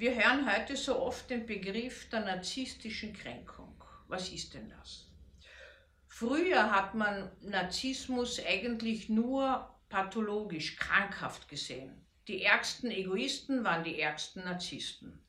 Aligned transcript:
Wir 0.00 0.14
hören 0.14 0.50
heute 0.50 0.78
so 0.78 0.98
oft 0.98 1.28
den 1.28 1.44
Begriff 1.44 2.08
der 2.08 2.20
narzisstischen 2.20 3.12
Kränkung. 3.12 3.84
Was 4.08 4.30
ist 4.30 4.54
denn 4.54 4.70
das? 4.70 5.10
Früher 6.06 6.70
hat 6.70 6.94
man 6.94 7.30
Narzissmus 7.42 8.40
eigentlich 8.42 9.10
nur 9.10 9.68
pathologisch, 9.90 10.76
krankhaft 10.76 11.50
gesehen. 11.50 12.02
Die 12.28 12.42
ärgsten 12.44 12.90
Egoisten 12.90 13.62
waren 13.62 13.84
die 13.84 14.00
ärgsten 14.00 14.42
Narzissten. 14.42 15.22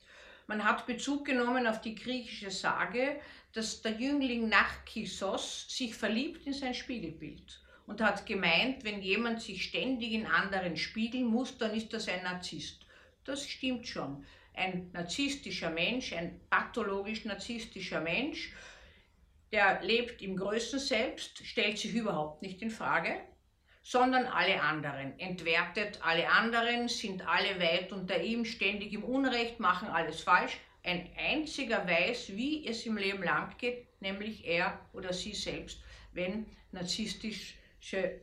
Man 0.48 0.64
hat 0.64 0.86
Bezug 0.86 1.26
genommen 1.26 1.68
auf 1.68 1.82
die 1.82 1.96
griechische 1.96 2.50
Sage, 2.50 3.20
dass 3.52 3.82
der 3.82 4.00
Jüngling 4.00 4.48
Narkissos 4.48 5.66
sich 5.68 5.94
verliebt 5.94 6.48
in 6.48 6.54
sein 6.54 6.74
Spiegelbild 6.74 7.60
und 7.88 8.00
hat 8.00 8.26
gemeint, 8.26 8.86
wenn 8.86 9.02
jemand 9.02 9.42
sich 9.42 9.66
ständig 9.66 10.14
in 10.14 10.28
anderen 10.28 10.78
spiegeln 10.78 11.26
muss, 11.26 11.58
dann 11.58 11.76
ist 11.76 11.92
das 11.92 12.08
ein 12.08 12.24
Narzisst. 12.24 12.86
Das 13.26 13.46
stimmt 13.46 13.86
schon 13.86 14.26
ein 14.54 14.92
narzisstischer 14.92 15.70
Mensch, 15.70 16.14
ein 16.14 16.40
pathologisch 16.50 17.26
narzisstischer 17.26 18.02
Mensch, 18.02 18.54
der 19.52 19.82
lebt 19.82 20.22
im 20.22 20.36
größten 20.38 20.80
Selbst, 20.80 21.46
stellt 21.46 21.78
sich 21.78 21.94
überhaupt 21.94 22.42
nicht 22.42 22.62
in 22.62 22.72
Frage, 22.72 23.20
sondern 23.84 24.26
alle 24.28 24.62
anderen, 24.62 25.20
entwertet 25.20 26.00
alle 26.04 26.30
anderen, 26.30 26.88
sind 26.88 27.28
alle 27.28 27.60
weit 27.60 27.92
unter 27.92 28.22
ihm, 28.22 28.46
ständig 28.46 28.94
im 28.94 29.04
Unrecht, 29.04 29.60
machen 29.60 29.88
alles 29.88 30.22
falsch. 30.22 30.58
Ein 30.84 31.10
einziger 31.18 31.86
weiß, 31.88 32.36
wie 32.36 32.66
es 32.68 32.86
im 32.86 32.98
Leben 32.98 33.24
lang 33.24 33.56
geht, 33.58 33.88
nämlich 34.02 34.46
er 34.46 34.80
oder 34.94 35.14
sie 35.14 35.34
selbst, 35.34 35.84
wenn 36.14 36.46
narzisstische 36.72 37.56
äh, 37.94 38.20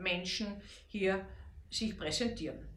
Menschen 0.00 0.60
hier 0.88 1.26
sich 1.70 1.96
präsentieren. 1.96 2.68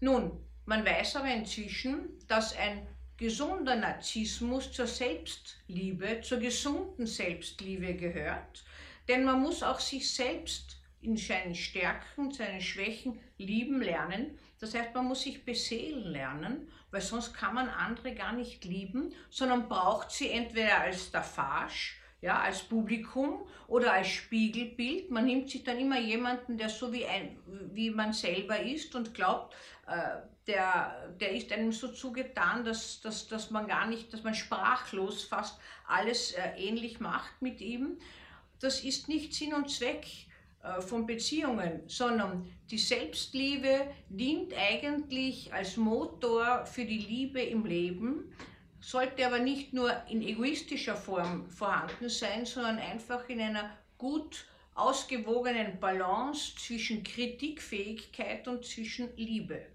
Nun, 0.00 0.44
man 0.66 0.84
weiß 0.84 1.16
aber 1.16 1.32
inzwischen, 1.32 2.08
dass 2.28 2.56
ein 2.56 2.86
gesunder 3.16 3.76
Narzissmus 3.76 4.72
zur 4.72 4.86
Selbstliebe, 4.86 6.20
zur 6.20 6.38
gesunden 6.38 7.06
Selbstliebe 7.06 7.94
gehört, 7.94 8.64
denn 9.08 9.24
man 9.24 9.40
muss 9.40 9.62
auch 9.62 9.80
sich 9.80 10.12
selbst 10.12 10.82
in 11.00 11.16
seinen 11.16 11.54
Stärken, 11.54 12.32
seinen 12.32 12.60
Schwächen 12.60 13.20
lieben 13.38 13.80
lernen. 13.80 14.38
Das 14.58 14.74
heißt, 14.74 14.94
man 14.94 15.06
muss 15.06 15.22
sich 15.22 15.44
beseelen 15.44 16.10
lernen, 16.10 16.68
weil 16.90 17.00
sonst 17.00 17.32
kann 17.32 17.54
man 17.54 17.68
andere 17.68 18.14
gar 18.14 18.32
nicht 18.32 18.64
lieben, 18.64 19.14
sondern 19.30 19.68
braucht 19.68 20.10
sie 20.10 20.30
entweder 20.30 20.80
als 20.80 21.06
Staffage, 21.06 21.96
ja, 22.26 22.40
als 22.40 22.64
Publikum 22.64 23.46
oder 23.68 23.92
als 23.92 24.08
Spiegelbild. 24.08 25.10
Man 25.12 25.26
nimmt 25.26 25.48
sich 25.48 25.62
dann 25.62 25.78
immer 25.78 26.00
jemanden, 26.00 26.58
der 26.58 26.68
so 26.68 26.92
wie, 26.92 27.06
ein, 27.06 27.38
wie 27.72 27.90
man 27.90 28.12
selber 28.12 28.60
ist 28.60 28.96
und 28.96 29.14
glaubt, 29.14 29.54
äh, 29.86 30.22
der, 30.48 31.14
der 31.20 31.30
ist 31.30 31.52
einem 31.52 31.70
so 31.70 31.88
zugetan, 31.88 32.64
dass, 32.64 33.00
dass, 33.00 33.28
dass 33.28 33.50
man 33.52 33.68
gar 33.68 33.86
nicht, 33.86 34.12
dass 34.12 34.24
man 34.24 34.34
sprachlos 34.34 35.22
fast 35.22 35.60
alles 35.86 36.32
äh, 36.32 36.48
ähnlich 36.56 36.98
macht 36.98 37.40
mit 37.40 37.60
ihm. 37.60 37.96
Das 38.58 38.82
ist 38.82 39.08
nicht 39.08 39.32
Sinn 39.32 39.54
und 39.54 39.70
Zweck 39.70 40.06
äh, 40.64 40.80
von 40.80 41.06
Beziehungen, 41.06 41.82
sondern 41.86 42.50
die 42.72 42.78
Selbstliebe 42.78 43.86
dient 44.08 44.52
eigentlich 44.52 45.54
als 45.54 45.76
Motor 45.76 46.66
für 46.66 46.84
die 46.84 46.98
Liebe 46.98 47.40
im 47.40 47.64
Leben 47.64 48.32
sollte 48.80 49.26
aber 49.26 49.38
nicht 49.38 49.72
nur 49.72 49.90
in 50.08 50.22
egoistischer 50.22 50.96
Form 50.96 51.48
vorhanden 51.50 52.08
sein, 52.08 52.46
sondern 52.46 52.78
einfach 52.78 53.28
in 53.28 53.40
einer 53.40 53.76
gut 53.98 54.46
ausgewogenen 54.74 55.80
Balance 55.80 56.54
zwischen 56.56 57.02
Kritikfähigkeit 57.02 58.46
und 58.46 58.64
zwischen 58.64 59.16
Liebe. 59.16 59.66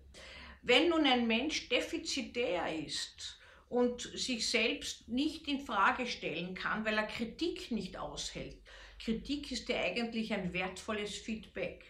Wenn 0.62 0.90
nun 0.90 1.06
ein 1.06 1.26
Mensch 1.26 1.70
defizitär 1.70 2.72
ist 2.86 3.40
und 3.68 4.02
sich 4.02 4.48
selbst 4.48 5.08
nicht 5.08 5.48
in 5.48 5.66
Frage 5.66 6.06
stellen 6.06 6.54
kann, 6.54 6.86
weil 6.86 6.98
er 6.98 7.08
Kritik 7.08 7.72
nicht 7.72 7.98
aushält, 7.98 8.58
Kritik 9.04 9.52
ist 9.52 9.68
ja 9.70 9.78
eigentlich 9.80 10.32
ein 10.32 10.54
wertvolles 10.54 11.16
Feedback. 11.16 11.84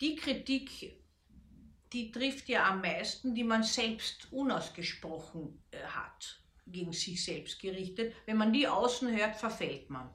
Die 0.00 0.16
Kritik 0.16 0.99
die 1.92 2.12
trifft 2.12 2.48
ja 2.48 2.68
am 2.68 2.80
meisten, 2.80 3.34
die 3.34 3.44
man 3.44 3.62
selbst 3.62 4.32
unausgesprochen 4.32 5.62
äh, 5.70 5.78
hat 5.82 6.40
gegen 6.66 6.92
sich 6.92 7.24
selbst 7.24 7.60
gerichtet. 7.60 8.14
Wenn 8.26 8.36
man 8.36 8.52
die 8.52 8.68
außen 8.68 9.16
hört, 9.16 9.36
verfällt 9.36 9.90
man, 9.90 10.08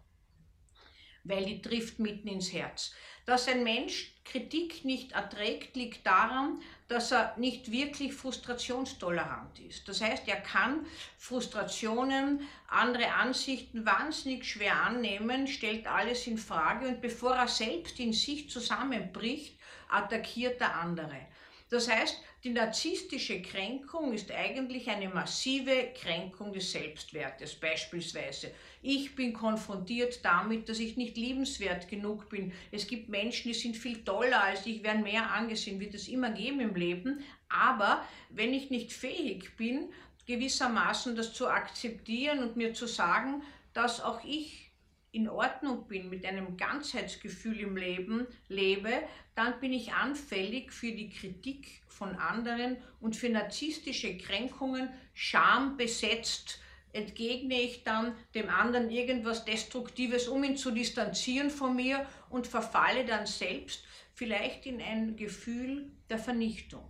weil 1.23 1.45
die 1.45 1.61
trifft 1.61 1.99
mitten 1.99 2.27
ins 2.27 2.53
Herz. 2.53 2.93
Dass 3.25 3.47
ein 3.47 3.63
Mensch 3.63 4.13
Kritik 4.23 4.85
nicht 4.85 5.13
erträgt, 5.13 5.75
liegt 5.75 6.05
daran, 6.05 6.61
dass 6.87 7.11
er 7.11 7.35
nicht 7.37 7.71
wirklich 7.71 8.13
frustrationstolerant 8.13 9.59
ist. 9.59 9.87
Das 9.87 10.01
heißt, 10.01 10.27
er 10.27 10.39
kann 10.41 10.85
Frustrationen, 11.17 12.47
andere 12.67 13.13
Ansichten 13.13 13.85
wahnsinnig 13.85 14.45
schwer 14.45 14.81
annehmen, 14.81 15.47
stellt 15.47 15.87
alles 15.87 16.27
in 16.27 16.37
Frage 16.37 16.87
und 16.87 17.01
bevor 17.01 17.35
er 17.35 17.47
selbst 17.47 17.99
in 17.99 18.13
sich 18.13 18.49
zusammenbricht, 18.49 19.59
attackiert 19.89 20.59
der 20.59 20.75
andere. 20.75 21.27
Das 21.69 21.89
heißt, 21.89 22.21
die 22.43 22.51
narzisstische 22.51 23.41
Kränkung 23.41 24.13
ist 24.13 24.31
eigentlich 24.31 24.87
eine 24.87 25.09
massive 25.09 25.89
Kränkung 25.99 26.53
des 26.53 26.71
Selbstwertes. 26.71 27.55
Beispielsweise, 27.55 28.51
ich 28.83 29.15
bin 29.15 29.33
konfrontiert 29.33 30.23
damit, 30.23 30.69
dass 30.69 30.77
ich 30.77 30.95
nicht 30.95 31.17
liebenswert 31.17 31.87
genug 31.87 32.29
bin. 32.29 32.53
Es 32.71 32.85
gibt 32.85 33.09
Menschen, 33.09 33.51
die 33.51 33.57
sind 33.57 33.75
viel 33.75 34.03
toller 34.03 34.43
als 34.43 34.63
ich, 34.67 34.83
werden 34.83 35.01
mehr 35.01 35.31
angesehen, 35.31 35.79
wird 35.79 35.95
es 35.95 36.07
immer 36.07 36.29
geben 36.29 36.59
im 36.59 36.75
Leben. 36.75 37.23
Aber 37.49 38.07
wenn 38.29 38.53
ich 38.53 38.69
nicht 38.69 38.93
fähig 38.93 39.57
bin, 39.57 39.89
gewissermaßen 40.27 41.15
das 41.15 41.33
zu 41.33 41.47
akzeptieren 41.47 42.43
und 42.43 42.57
mir 42.57 42.75
zu 42.75 42.85
sagen, 42.85 43.41
dass 43.73 44.01
auch 44.01 44.23
ich 44.23 44.71
in 45.15 45.29
Ordnung 45.29 45.87
bin, 45.87 46.09
mit 46.09 46.25
einem 46.25 46.57
Ganzheitsgefühl 46.57 47.61
im 47.61 47.77
Leben 47.77 48.27
lebe, 48.49 48.91
dann 49.33 49.59
bin 49.61 49.71
ich 49.71 49.93
anfällig 49.93 50.73
für 50.73 50.91
die 50.91 51.09
Kritik 51.09 51.81
von 51.87 52.15
anderen 52.15 52.75
und 52.99 53.15
für 53.15 53.29
narzisstische 53.29 54.17
Kränkungen, 54.17 54.89
schambesetzt 55.13 56.59
entgegne 56.91 57.61
ich 57.61 57.83
dann 57.83 58.15
dem 58.33 58.49
anderen 58.49 58.89
irgendwas 58.89 59.45
Destruktives, 59.45 60.27
um 60.27 60.43
ihn 60.43 60.57
zu 60.57 60.71
distanzieren 60.71 61.49
von 61.49 61.75
mir 61.75 62.05
und 62.29 62.47
verfalle 62.47 63.05
dann 63.05 63.25
selbst 63.25 63.85
vielleicht 64.13 64.65
in 64.65 64.81
ein 64.81 65.15
Gefühl 65.15 65.91
der 66.09 66.19
Vernichtung. 66.19 66.85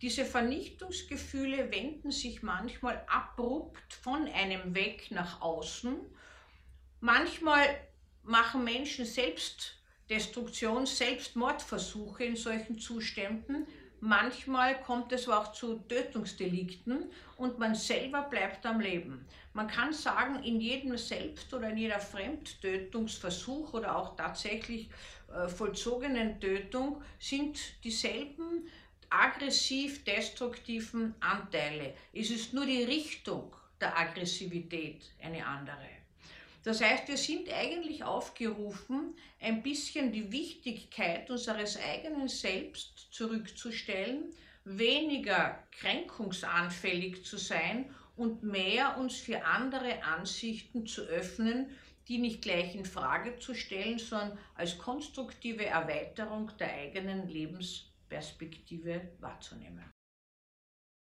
Diese 0.00 0.24
Vernichtungsgefühle 0.24 1.70
wenden 1.70 2.12
sich 2.12 2.42
manchmal 2.42 3.04
abrupt 3.08 3.92
von 3.94 4.26
einem 4.26 4.74
weg 4.74 5.10
nach 5.10 5.40
außen 5.40 5.96
Manchmal 7.00 7.64
machen 8.24 8.64
Menschen 8.64 9.04
Selbstdestruktion, 9.04 10.86
Selbstmordversuche 10.86 12.24
in 12.24 12.36
solchen 12.36 12.78
Zuständen. 12.78 13.66
Manchmal 14.00 14.80
kommt 14.82 15.12
es 15.12 15.28
auch 15.28 15.52
zu 15.52 15.78
Tötungsdelikten 15.88 17.10
und 17.36 17.58
man 17.58 17.74
selber 17.74 18.22
bleibt 18.22 18.64
am 18.66 18.80
Leben. 18.80 19.26
Man 19.52 19.68
kann 19.68 19.92
sagen, 19.92 20.42
in 20.42 20.60
jedem 20.60 20.96
Selbst- 20.96 21.52
oder 21.54 21.70
in 21.70 21.78
jeder 21.78 22.00
Fremdtötungsversuch 22.00 23.74
oder 23.74 23.96
auch 23.96 24.16
tatsächlich 24.16 24.88
äh, 25.32 25.48
vollzogenen 25.48 26.40
Tötung 26.40 27.02
sind 27.18 27.58
dieselben 27.82 28.68
aggressiv-destruktiven 29.10 31.14
Anteile. 31.20 31.94
Es 32.12 32.30
ist 32.30 32.52
nur 32.52 32.66
die 32.66 32.84
Richtung 32.84 33.56
der 33.80 33.98
Aggressivität 33.98 35.10
eine 35.22 35.46
andere. 35.46 35.88
Das 36.62 36.80
heißt, 36.82 37.08
wir 37.08 37.16
sind 37.16 37.48
eigentlich 37.52 38.04
aufgerufen, 38.04 39.14
ein 39.40 39.62
bisschen 39.62 40.12
die 40.12 40.32
Wichtigkeit 40.32 41.30
unseres 41.30 41.78
eigenen 41.78 42.28
Selbst 42.28 43.08
zurückzustellen, 43.12 44.34
weniger 44.64 45.62
kränkungsanfällig 45.70 47.24
zu 47.24 47.36
sein 47.36 47.94
und 48.16 48.42
mehr 48.42 48.98
uns 48.98 49.16
für 49.16 49.44
andere 49.44 50.02
Ansichten 50.02 50.86
zu 50.86 51.02
öffnen, 51.02 51.70
die 52.08 52.18
nicht 52.18 52.42
gleich 52.42 52.74
in 52.74 52.84
Frage 52.84 53.38
zu 53.38 53.54
stellen, 53.54 53.98
sondern 53.98 54.38
als 54.54 54.78
konstruktive 54.78 55.66
Erweiterung 55.66 56.50
der 56.58 56.72
eigenen 56.72 57.28
Lebensperspektive 57.28 59.12
wahrzunehmen. 59.20 59.84